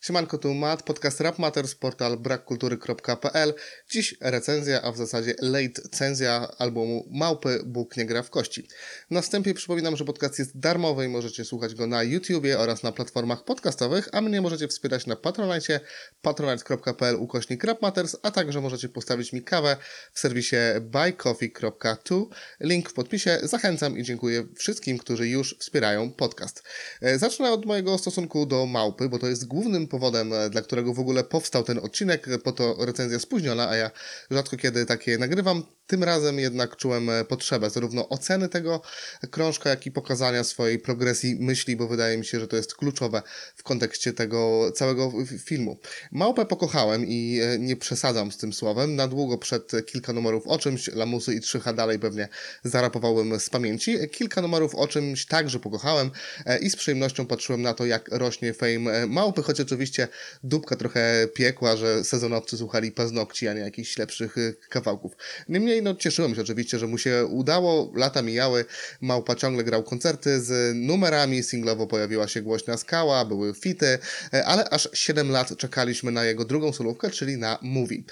[0.00, 3.54] Siemanko, tu Matt, podcast Rap Matters, portal brakkultury.pl.
[3.90, 8.68] Dziś recenzja, a w zasadzie late cenzja albumu Małpy Bóg nie gra w kości.
[9.10, 12.92] Na wstępie przypominam, że podcast jest darmowy i możecie słuchać go na YouTubie oraz na
[12.92, 15.80] platformach podcastowych, a mnie możecie wspierać na Patronite,
[16.22, 19.76] patronite.pl ukośnik Matters, a także możecie postawić mi kawę
[20.12, 22.30] w serwisie buycoffee.tu.
[22.60, 23.38] Link w podpisie.
[23.42, 26.62] Zachęcam i dziękuję wszystkim, którzy już wspierają podcast.
[27.02, 30.94] E, Zacznę od mojego stosunku do Małpy, bo to jest głównym powodem, e, dla którego
[30.94, 33.90] w ogóle powstał ten odcinek, po to recenzja spóźniona, a ja
[34.30, 35.77] rzadko kiedy takie nagrywam.
[35.88, 38.82] Tym razem jednak czułem e, potrzebę zarówno oceny tego
[39.30, 43.22] krążka, jak i pokazania swojej progresji myśli, bo wydaje mi się, że to jest kluczowe
[43.56, 45.12] w kontekście tego całego
[45.44, 45.78] filmu.
[46.12, 48.96] Małpę pokochałem i e, nie przesadzam z tym słowem.
[48.96, 52.28] Na długo przed kilka numerów o czymś, Lamusy i Trzycha dalej pewnie
[52.64, 54.08] zarapowałem z pamięci.
[54.12, 56.10] Kilka numerów o czymś także pokochałem
[56.46, 60.08] e, i z przyjemnością patrzyłem na to, jak rośnie fame małpy, choć oczywiście
[60.44, 64.36] dupka trochę piekła, że sezonowcy słuchali paznokci, a nie jakichś lepszych
[64.68, 65.12] kawałków.
[65.48, 68.64] Niemniej, no cieszyłem się oczywiście, że mu się udało, lata mijały,
[69.00, 73.98] Małpa ciągle grał koncerty z numerami, singlowo pojawiła się Głośna Skała, były fity,
[74.32, 78.02] e, ale aż 7 lat czekaliśmy na jego drugą solówkę, czyli na Movie.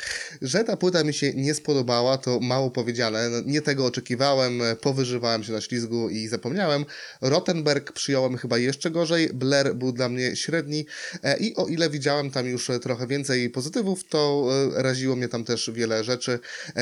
[0.42, 4.76] Że ta płyta mi się nie spodobała, to mało powiedziane, no, nie tego oczekiwałem, e,
[4.76, 6.84] powyżywałem się na ślizgu i zapomniałem.
[7.20, 10.86] Rottenberg przyjąłem chyba jeszcze gorzej, Blair był dla mnie średni
[11.22, 15.70] e, i o ile widziałem tam już trochę więcej pozytywów, to raziło mnie tam też
[15.74, 16.38] wiele rzeczy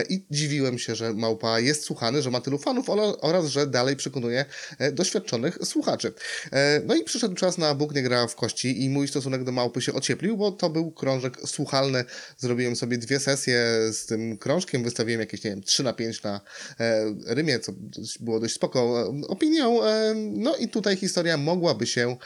[0.09, 2.87] i dziwiłem się, że Małpa jest słuchany, że ma tylu fanów
[3.21, 4.45] oraz, że dalej przekonuje
[4.79, 6.13] e, doświadczonych słuchaczy.
[6.53, 9.53] E, No i przyszedł czas na Bóg nie gra w kości i mój stosunek do
[9.53, 12.05] Małpy się ocieplił, bo to był krążek słuchalny.
[12.39, 16.41] Zrobiłem sobie dwie sesje z tym krążkiem, wystawiłem jakieś, nie wiem, 3 na 5 na
[16.81, 17.73] e, Rymie, co
[18.21, 19.81] było dość spoko opinią.
[20.15, 22.17] No i tutaj historia mogłaby się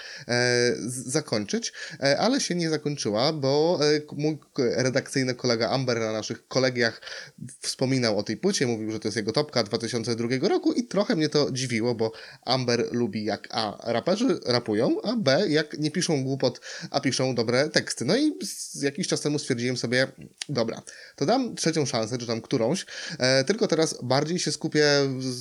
[0.86, 1.72] zakończyć,
[2.18, 3.80] ale się nie zakończyła, bo
[4.12, 7.00] mój redakcyjny kolega Amber na naszych kolegiach
[7.60, 11.28] wspominał o tej płycie, mówił, że to jest jego topka 2002 roku i trochę mnie
[11.28, 12.12] to dziwiło, bo
[12.44, 16.60] Amber lubi jak A raperzy rapują, a B jak nie piszą głupot,
[16.90, 18.04] a piszą dobre teksty.
[18.04, 18.32] No i
[18.82, 20.06] jakiś czas temu stwierdziłem sobie,
[20.48, 20.82] dobra,
[21.16, 22.86] to dam trzecią szansę, czy tam którąś,
[23.18, 24.86] e, tylko teraz bardziej się skupię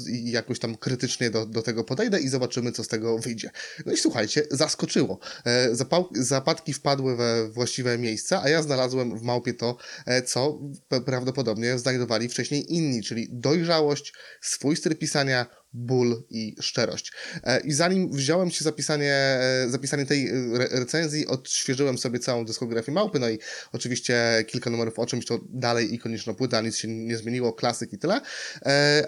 [0.09, 3.50] i jakoś tam krytycznie do, do tego podejdę i zobaczymy, co z tego wyjdzie.
[3.85, 5.19] No i słuchajcie, zaskoczyło.
[5.46, 10.59] E, zapał, zapadki wpadły we właściwe miejsca, a ja znalazłem w małpie to, e, co
[11.06, 15.45] prawdopodobnie znajdowali wcześniej inni, czyli dojrzałość, swój styl pisania,
[15.77, 17.11] ból i szczerość.
[17.43, 22.45] E, I zanim wziąłem się zapisanie, e, zapisanie tej e, re recenzji, odświeżyłem sobie całą
[22.45, 23.39] dyskografię Małpy, no i
[23.73, 27.97] oczywiście kilka numerów o czymś, to dalej ikoniczna płyta, nic się nie zmieniło, klasyk i
[27.97, 28.21] tyle,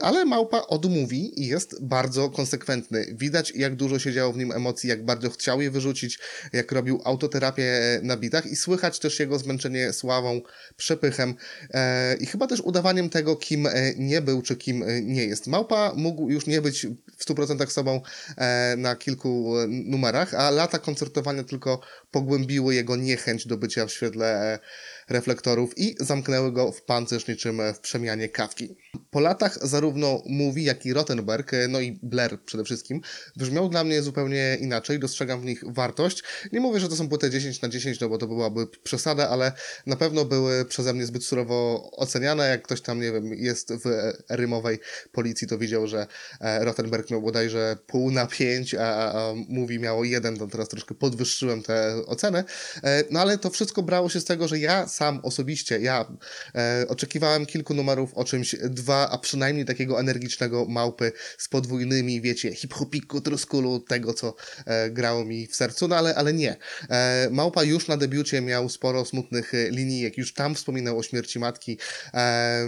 [0.01, 3.05] ale Małpa odmówi i jest bardzo konsekwentny.
[3.13, 6.19] Widać, jak dużo się działo w nim emocji, jak bardzo chciał je wyrzucić,
[6.53, 10.41] jak robił autoterapię na bitach i słychać też jego zmęczenie sławą,
[10.77, 11.35] przepychem
[12.19, 15.47] i chyba też udawaniem tego, kim nie był, czy kim nie jest.
[15.47, 16.87] Małpa mógł już nie być
[17.17, 18.01] w 100% sobą
[18.37, 21.81] e, na kilku e, numerach, a lata koncertowania tylko
[22.11, 24.59] pogłębiły jego niechęć do bycia w świetle e,
[25.09, 28.75] reflektorów i zamknęły go w pancerz niczym e, w przemianie kawki.
[29.11, 33.01] Po latach zarówno Mówi, jak i Rottenberg, e, no i Blair przede wszystkim,
[33.37, 36.23] brzmiał dla mnie zupełnie inaczej, dostrzegam w nich wartość.
[36.51, 39.51] Nie mówię, że to są płyty 10 na 10, no bo to byłaby przesada, ale
[39.85, 42.49] na pewno były przeze mnie zbyt surowo oceniane.
[42.49, 44.79] Jak ktoś tam, nie wiem, jest w rymowej
[45.11, 46.07] policji, to widział, że
[46.41, 49.33] e, Rottenberg miał bodajże pół na 5, a, a,
[49.79, 52.43] miało 1, to teraz troszkę podwyższyłem tę ocenę.
[52.83, 56.05] E, no ale to wszystko brało się z tego, że ja sam osobiście, ja
[56.55, 62.55] e, oczekiwałem kilku numerów o czymś dwa, a przynajmniej takiego energicznego małpy z podwójnymi, wiecie,
[62.55, 66.57] hip-hopiku, truskulu, tego co e, grało mi w sercu, no ale, ale nie.
[66.89, 71.39] E, Małpa już na debiucie miał sporo smutnych e, linijek, już tam wspominał o śmierci
[71.39, 71.77] matki,
[72.13, 72.67] e,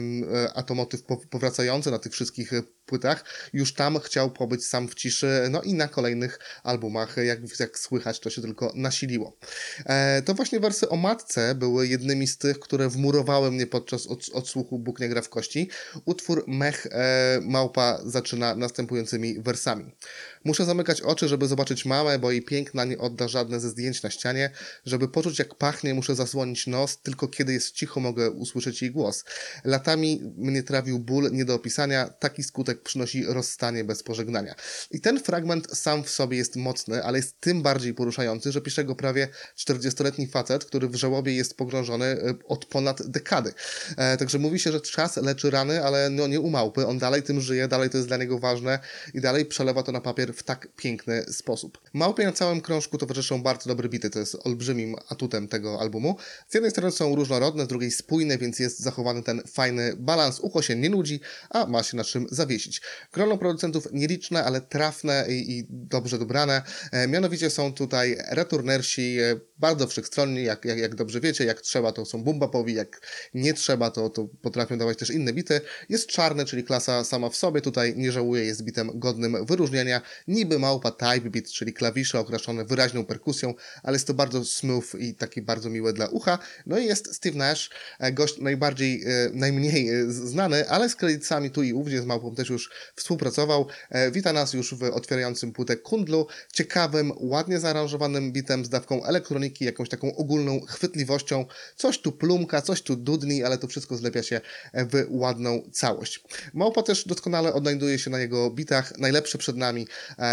[0.56, 4.88] a to motyw po, powracający na tych wszystkich e, płytach, już tam chciał pobyć sam
[4.88, 9.38] w ciszy, no i na kolejnych albumach, jak, jak słychać, to się tylko nasiliło.
[9.86, 14.30] E, to właśnie wersy o matce były jednymi z tych, które wmurowały mnie podczas od,
[14.34, 15.70] odsłuchu Bóg nie gra w kości.
[16.06, 19.96] Utwór Mech e, Małpa zaczyna następującymi wersami.
[20.44, 24.10] Muszę zamykać oczy, żeby zobaczyć mamę, bo jej piękna nie odda żadne ze zdjęć na
[24.10, 24.50] ścianie.
[24.86, 29.24] Żeby poczuć jak pachnie, muszę zasłonić nos, tylko kiedy jest cicho mogę usłyszeć jej głos.
[29.64, 34.56] Latami mnie trawił ból nie do opisania, taki skutek przynosi rozstanie bez pożegnania.
[34.92, 38.86] I ten fragment sam w sobie jest mocny, ale jest tym bardziej poruszający, że pisze
[38.86, 43.54] go prawie 40-letni facet, który w żałobie jest pogrążony e, od ponad dekady.
[43.98, 46.88] E, także mówi się, że czas leczy rany, ale no nie u małpy.
[46.88, 48.80] On dalej tym żyje, dalej to jest dla niego ważne
[49.14, 51.82] i dalej przelewa to na papier w tak piękny sposób.
[51.94, 56.16] Małpie na całym krążku towarzyszą bardzo dobre bity, to jest olbrzymim atutem tego albumu.
[56.50, 60.40] Z jednej strony są różnorodne, z drugiej spójne, więc jest zachowany ten fajny balans.
[60.40, 61.20] Ucho się nie nudzi,
[61.50, 62.28] a ma się na czym
[62.62, 62.82] zawiesić.
[63.14, 66.62] Grono producentów nieliczne, ale trafne i, i dobrze dobrane.
[66.92, 71.92] E, mianowicie są tutaj returnersi, e, bardzo wszechstronni, jak, jak, jak dobrze wiecie, jak trzeba
[71.92, 73.02] to są bumbapowi, jak
[73.34, 75.62] nie trzeba to, to potrafią dawać też inne bity.
[75.90, 80.02] Jest czarny, czyli klasa sama w sobie, tutaj nie żałuję, jest bitem godnym wyróżnienia.
[80.28, 83.54] Niby małpa type beat, czyli klawisze okraszone wyraźną perkusją,
[83.84, 86.40] ale jest to bardzo smooth i taki bardzo miłe dla ucha.
[86.66, 87.70] No i jest Steve Nash,
[88.00, 92.36] e, gość najbardziej, e, najmniej e, znany, ale z kredytami tu i ówdzie z małpą
[92.36, 93.68] też już współpracował.
[94.12, 99.90] Wita nas już w otwierającym płytę Kundlu, ciekawym, ładnie zaaranżowanym bitem z dawką elektroniki, jakąś
[99.90, 101.46] taką ogólną chwytliwością.
[101.76, 104.42] Coś tu plumka, coś tu dudni, ale to wszystko zlepia się
[104.74, 106.24] w ładną całość.
[106.54, 108.98] Małpa też doskonale odnajduje się na jego bitach.
[108.98, 109.88] Najlepsze przed nami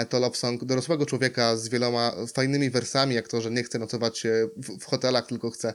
[0.09, 4.27] to love song dorosłego człowieka z wieloma fajnymi wersami, jak to, że nie chce nocować
[4.57, 5.75] w, w hotelach, tylko chce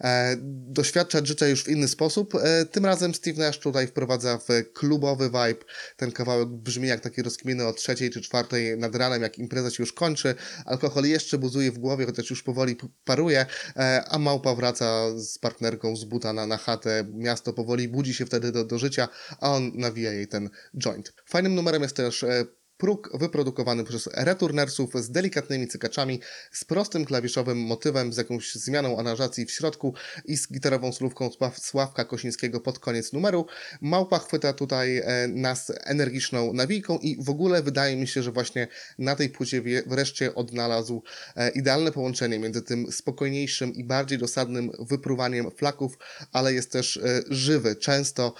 [0.00, 0.36] e,
[0.68, 2.34] doświadczać życia już w inny sposób.
[2.34, 5.64] E, tym razem Steve Nash tutaj wprowadza w klubowy vibe.
[5.96, 9.82] Ten kawałek brzmi jak taki rozkminy o trzeciej czy czwartej nad ranem, jak impreza się
[9.82, 10.34] już kończy.
[10.64, 13.46] Alkohol jeszcze buzuje w głowie, chociaż już powoli paruje,
[13.76, 17.06] e, a małpa wraca z partnerką z buta na, na chatę.
[17.14, 19.08] Miasto powoli budzi się wtedy do, do życia,
[19.40, 21.12] a on nawija jej ten joint.
[21.26, 22.44] Fajnym numerem jest też e,
[22.80, 26.20] próg wyprodukowany przez returnersów z delikatnymi cykaczami,
[26.52, 29.94] z prostym klawiszowym motywem, z jakąś zmianą aranżacji w środku
[30.24, 33.46] i z gitarową słówką Sławka Kosińskiego pod koniec numeru.
[33.80, 38.68] Małpa chwyta tutaj e, nas energiczną nawijką i w ogóle wydaje mi się, że właśnie
[38.98, 41.02] na tej płycie wreszcie odnalazł
[41.36, 45.98] e, idealne połączenie między tym spokojniejszym i bardziej dosadnym wypruwaniem flaków,
[46.32, 48.34] ale jest też e, żywy często,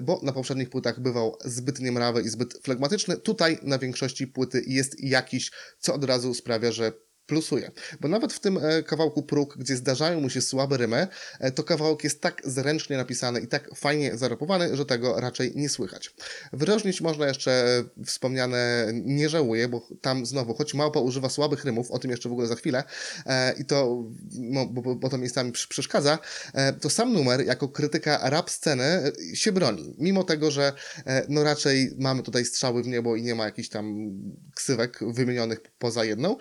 [0.00, 3.16] bo na poprzednich płytach bywał zbyt niemrawy i zbyt flegmatyczny.
[3.16, 6.92] Tutaj na większości płyty jest jakiś, co od razu sprawia, że
[7.26, 7.70] plusuje.
[8.00, 11.06] Bo nawet w tym e, kawałku próg, gdzie zdarzają mu się słabe rymy,
[11.40, 15.68] e, to kawałek jest tak zręcznie napisany i tak fajnie zarapowany, że tego raczej nie
[15.68, 16.14] słychać.
[16.52, 17.52] Wyróżnić można jeszcze
[18.00, 22.28] e, wspomniane Nie żałuję, bo tam znowu, choć Małpa używa słabych rymów, o tym jeszcze
[22.28, 22.84] w ogóle za chwilę,
[23.58, 26.18] i to, no, bo, bo to miejscami przeszkadza,
[26.80, 29.94] to sam numer jako krytyka rap sceny się broni.
[29.98, 30.72] Mimo tego, że
[31.28, 34.10] no raczej mamy tutaj strzały w niebo i nie ma jakichś tam
[34.54, 36.36] ksywek wymienionych poza jedną,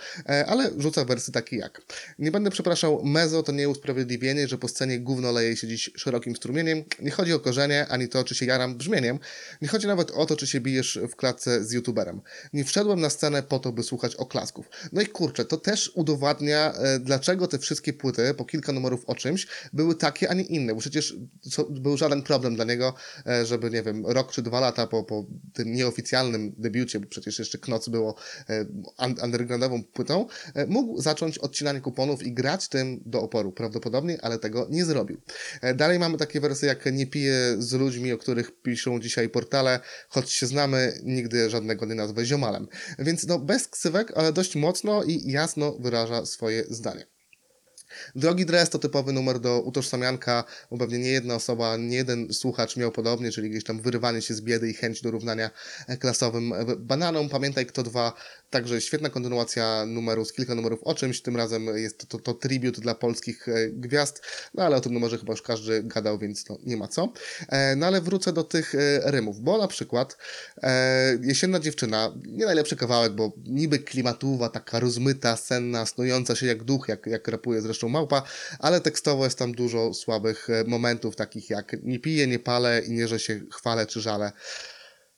[0.47, 1.81] ale rzuca wersy takie jak
[2.19, 6.35] Nie będę przepraszał, mezo to nie usprawiedliwienie, że po scenie gówno leje się dziś szerokim
[6.35, 6.83] strumieniem.
[6.99, 9.19] Nie chodzi o korzenie, ani to, czy się jaram brzmieniem.
[9.61, 12.21] Nie chodzi nawet o to, czy się bijesz w klatce z youtuberem.
[12.53, 14.69] Nie wszedłem na scenę po to, by słuchać oklasków.
[14.91, 19.15] No i kurczę, to też udowadnia, e, dlaczego te wszystkie płyty, po kilka numerów o
[19.15, 21.15] czymś, były takie, a nie inne, bo przecież
[21.69, 22.93] był żaden problem dla niego,
[23.25, 27.39] e, żeby, nie wiem, rok czy dwa lata po, po tym nieoficjalnym debiucie, bo przecież
[27.39, 28.15] jeszcze Knoc było
[28.49, 28.65] e,
[29.23, 30.27] undergroundową płytą,
[30.67, 35.21] mógł zacząć odcinanie kuponów i grać tym do oporu prawdopodobnie, ale tego nie zrobił.
[35.61, 39.79] E, dalej mamy takie wersje jak nie piję z ludźmi, o których piszą dzisiaj portale,
[40.09, 42.67] choć się znamy, nigdy żadnego nie nazwę ziomalem.
[42.99, 47.13] Więc no bez ksywek, ale dość mocno i jasno wyraża swoje zdanie.
[48.15, 52.77] Drogi dres to typowy numer do utożsamianka, bo pewnie nie jedna osoba, nie jeden słuchacz
[52.77, 55.49] miał podobnie, czyli gdzieś tam wyrywanie się z biedy i chęć do równania
[55.99, 57.29] klasowym bananom.
[57.29, 58.13] Pamiętaj kto dwa
[58.53, 61.21] Także świetna kontynuacja numeru z kilka numerów o czymś.
[61.21, 64.21] Tym razem jest to, to, to tribut dla polskich e, gwiazd,
[64.53, 67.13] no ale o tym numerze chyba już każdy gadał, więc to nie ma co.
[67.49, 70.17] E, no ale wrócę do tych e, rymów, bo na przykład
[71.21, 76.87] Jesienna dziewczyna, nie najlepszy kawałek, bo niby klimatuwa, taka rozmyta, senna, snująca się jak duch,
[76.87, 78.23] jak, jak rapuje zresztą małpa,
[78.59, 83.07] ale tekstowo jest tam dużo słabych momentów, takich jak nie piję, nie palę i nie,
[83.07, 84.31] że się chwalę czy żalę.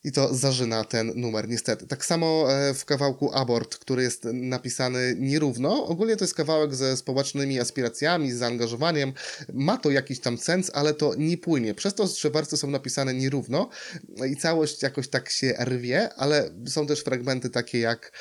[0.05, 1.87] I to zażyna ten numer, niestety.
[1.87, 5.85] Tak samo e, w kawałku Abort, który jest napisany nierówno.
[5.85, 9.13] Ogólnie to jest kawałek ze społecznymi aspiracjami, z zaangażowaniem.
[9.53, 11.73] Ma to jakiś tam sens, ale to nie płynie.
[11.73, 13.69] Przez to, że wersy są napisane nierówno
[14.31, 18.11] i całość jakoś tak się rwie, ale są też fragmenty takie jak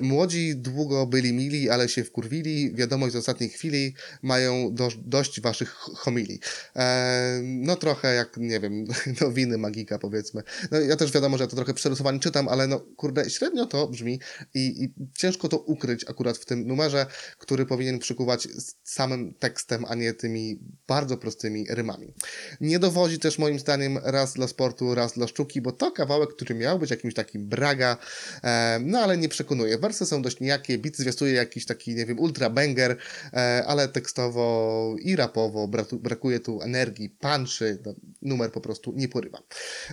[0.00, 2.74] młodzi długo byli mili, ale się wkurwili.
[2.74, 6.40] Wiadomość z ostatniej chwili mają do, dość waszych ch- homilii.
[6.76, 8.84] E, no trochę jak, nie wiem,
[9.20, 10.42] nowiny magika powiedzmy.
[10.70, 14.20] No ja też wiadomo, że to trochę przerysowanie czytam, ale no kurde, średnio to brzmi
[14.54, 17.06] i, i ciężko to ukryć akurat w tym numerze,
[17.38, 18.48] który powinien przykuwać
[18.82, 22.14] samym tekstem, a nie tymi bardzo prostymi rymami.
[22.60, 26.54] Nie dowodzi też moim zdaniem raz dla sportu, raz dla sztuki, bo to kawałek, który
[26.54, 27.96] miał być jakimś takim braga,
[28.42, 29.59] e, no ale nie przekonuje.
[29.78, 32.96] Wersy są dość nijakie, bit zwiastuje jakiś taki, nie wiem, ultra banger,
[33.32, 39.42] e, ale tekstowo i rapowo brakuje tu energii, punchy, no, numer po prostu nie porywa.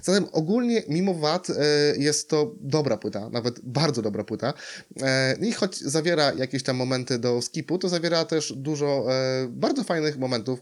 [0.03, 1.53] Zatem ogólnie, mimo wad, e,
[1.97, 4.53] jest to dobra płyta, nawet bardzo dobra płyta.
[5.01, 9.07] E, I choć zawiera jakieś tam momenty do skipu, to zawiera też dużo
[9.50, 10.59] bardzo fajnych momentów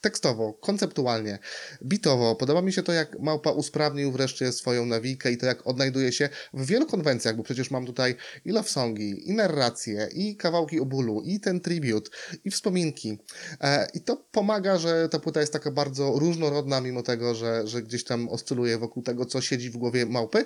[0.00, 1.38] tekstowo, konceptualnie,
[1.82, 2.36] bitowo.
[2.36, 6.28] Podoba mi się to, jak Małpa usprawnił wreszcie swoją nawijkę i to, jak odnajduje się
[6.54, 10.84] w wielu konwencjach, bo przecież mam tutaj i love songi, i narracje, i kawałki o
[10.84, 12.10] bólu, i ten tribute,
[12.44, 13.18] i wspominki.
[13.60, 17.82] E, I to pomaga, że ta płyta jest taka bardzo różnorodna, mimo tego, że, że
[17.82, 20.44] gdzieś tam oscyluje wokół tego, co siedzi w głowie Małpy.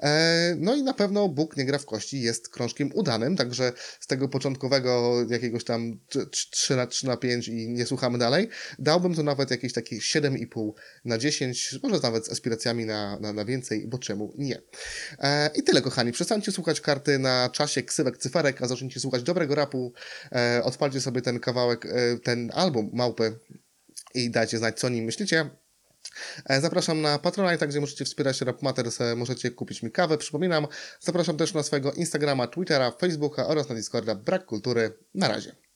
[0.00, 4.06] E, no i na pewno Bóg nie gra w kości jest krążkiem udanym, także z
[4.06, 6.00] tego początkowego jakiegoś tam
[6.50, 10.72] 3 na 3 na 5 i nie słuchamy dalej, dałbym tu nawet jakieś takie 7,5
[11.04, 14.62] na 10, może nawet z aspiracjami na, na, na więcej, bo czemu nie.
[15.18, 16.12] E, I tyle, kochani.
[16.12, 19.92] Przestańcie słuchać karty na czasie ksywek, cyferek, a zacznijcie słuchać dobrego rapu.
[20.32, 23.38] E, odpalcie sobie ten kawałek, e, ten album Małpy
[24.14, 25.50] i dajcie znać, co o nim myślicie.
[26.44, 30.66] E, Zapraszam na Patronite, gdzie możecie wspierać Rap Matters, możecie kupić mi kawę, przypominam.
[31.00, 34.92] Zapraszam też na swojego Instagrama, Twittera, Facebooka oraz na Discorda Brak Kultury.
[35.14, 35.69] Na razie.